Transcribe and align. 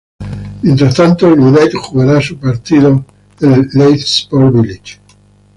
Mientras 0.63 0.95
tanto, 0.95 1.27
el 1.31 1.39
United 1.39 1.77
jugará 1.77 2.19
sus 2.19 2.39
partidos 2.39 3.01
en 3.39 3.51
el 3.53 3.69
Leigh 3.71 3.99
Sports 4.01 4.59
Village. 4.61 4.99